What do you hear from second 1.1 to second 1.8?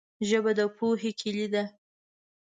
کلي ده